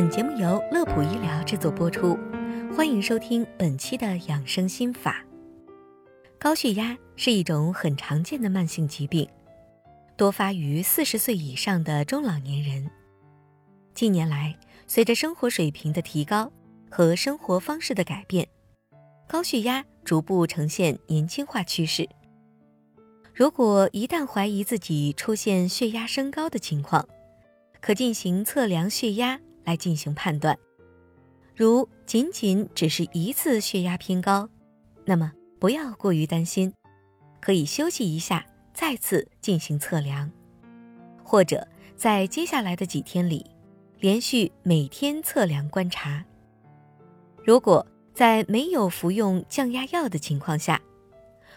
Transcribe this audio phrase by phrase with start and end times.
[0.00, 2.18] 本节目由乐普医疗制作播出，
[2.74, 5.22] 欢迎收听本期的养生心法。
[6.38, 9.28] 高血压是一种很常见的慢性疾病，
[10.16, 12.90] 多发于四十岁以上的中老年人。
[13.92, 16.50] 近年来，随着生活水平的提高
[16.90, 18.48] 和生活方式的改变，
[19.28, 22.08] 高血压逐步呈现年轻化趋势。
[23.34, 27.06] 如果一旦怀疑自己出现血压升高的情况，
[27.82, 30.58] 可进行测量血压来进行判断。
[31.54, 34.48] 如仅仅只是一次血压偏高，
[35.04, 36.72] 那么不要过于担心，
[37.40, 40.30] 可以休息一下，再次进行测量，
[41.22, 43.44] 或者在接下来的几天里，
[43.98, 46.24] 连续每天测量观察。
[47.44, 50.80] 如果在没有服用降压药的情况下，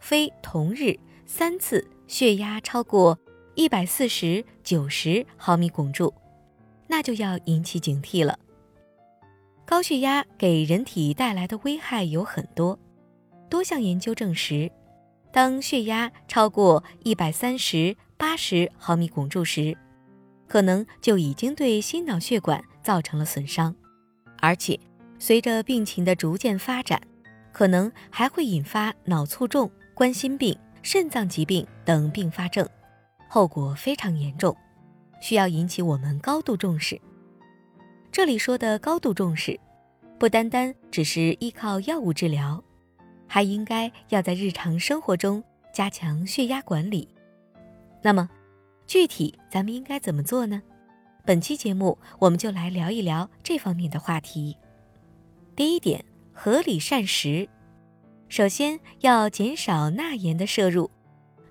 [0.00, 0.98] 非同日。
[1.28, 3.18] 三次血压超过
[3.56, 6.14] 一百四十九十毫米汞柱，
[6.86, 8.38] 那就要引起警惕了。
[9.64, 12.78] 高血压给人体带来的危害有很多，
[13.50, 14.70] 多项研究证实，
[15.32, 19.76] 当血压超过一百三十八十毫米汞柱时，
[20.46, 23.74] 可能就已经对心脑血管造成了损伤，
[24.40, 24.78] 而且
[25.18, 27.00] 随着病情的逐渐发展，
[27.52, 30.56] 可能还会引发脑卒中、冠心病。
[30.82, 32.64] 肾脏疾病等并发症，
[33.28, 34.56] 后果非常严重，
[35.20, 37.00] 需要引起我们高度重视。
[38.12, 39.58] 这里说的高度重视，
[40.18, 42.62] 不单单只是依靠药物治疗，
[43.26, 47.08] 还应该要在日常生活中加强血压管理。
[48.02, 48.28] 那么，
[48.86, 50.62] 具体咱们应该怎么做呢？
[51.24, 54.56] 本期节目我们就来聊一聊这方面的话题。
[55.56, 57.48] 第一点，合理膳食。
[58.28, 60.90] 首先要减少钠盐的摄入，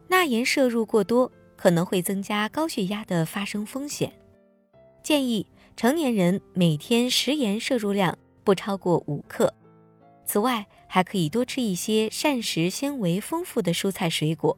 [0.08, 4.12] 钠盐摄入过多可能会增加高血压的发生风险。
[5.04, 9.54] 建议成年人每天食盐摄入量不超过五克。
[10.26, 14.58] 此外，还可以多吃一些膳食纤维丰富的蔬菜水果，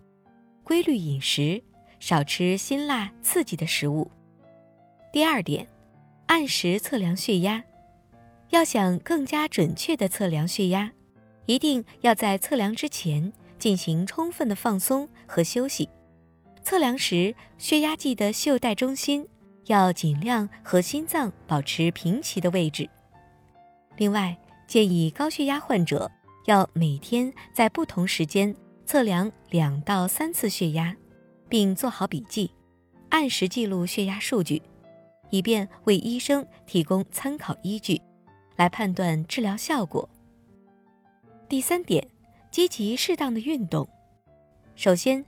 [0.63, 1.61] 规律饮食，
[1.99, 4.09] 少吃辛辣刺激的食物。
[5.11, 5.67] 第二点，
[6.27, 7.63] 按时测量血压，
[8.51, 10.91] 要想更加准确地测量血压。
[11.47, 15.89] 一定要在测量之前进行充分的放松和休息。
[16.67, 19.25] 测量时，血压计的袖带中心
[19.67, 22.89] 要尽量和心脏保持平齐的位置。
[23.95, 26.11] 另外，建议高血压患者
[26.45, 28.53] 要每天在不同时间
[28.85, 30.93] 测量两到三次血压，
[31.47, 32.51] 并做好笔记，
[33.07, 34.61] 按时记录血压数据，
[35.29, 38.01] 以便为医生提供参考依据，
[38.57, 40.09] 来判断治疗效果。
[41.47, 42.05] 第三点，
[42.51, 43.87] 积极适当的运动。
[44.75, 45.23] 首先，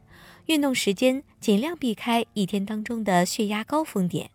[0.49, 4.31] 运动时间尽量避开一天当中的血压高峰点，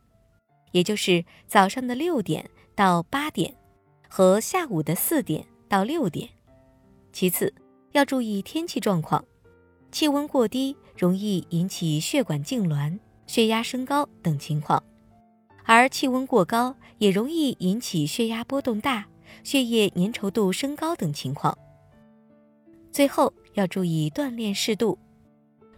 [0.71, 3.53] 也就是早上的六点到八点
[4.09, 6.29] 和下午的四点到六点。
[7.13, 7.53] 其次，
[7.91, 9.25] 要注意天气状况，
[9.91, 14.81] 气温过低容易引起血管痉挛、血压升高等情况，
[15.65, 19.05] 而气温过高也容易引起血压波动大、
[19.43, 21.59] 血液粘稠度升高等情况。
[22.93, 24.97] 最后要注意锻炼适度，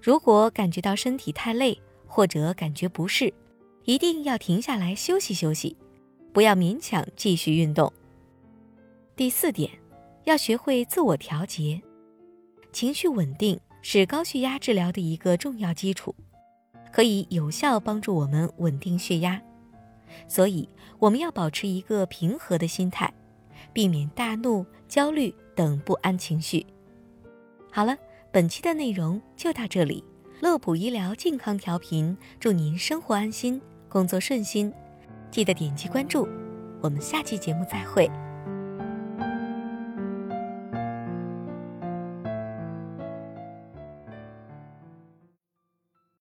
[0.06, 3.34] 如果感觉到身体太累或者感觉不适，
[3.82, 5.76] 一定要停下来休息休息，
[6.32, 7.92] 不要勉强继续运动。
[9.16, 9.68] 第四点，
[10.22, 11.82] 要学会自我调节，
[12.70, 16.14] 情绪稳定是高血压治疗的一个重要基础，
[16.92, 19.42] 可以有效帮助我们稳定血压。
[20.28, 20.68] 所以
[21.00, 23.12] 我们要保持一个平和的心态，
[23.72, 26.64] 避免大怒、焦虑等不安情绪。
[27.72, 27.98] 好了，
[28.36, 30.04] 本期的内容就到这里。
[30.42, 33.58] 乐普医疗健康调频，祝您生活安心，
[33.88, 34.70] 工作顺心。
[35.30, 36.28] 记得点击关注，
[36.82, 38.10] 我们下期节目再会。